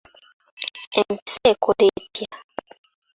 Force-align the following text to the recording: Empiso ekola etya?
Empiso 0.99 1.41
ekola 1.53 1.83
etya? 2.03 2.29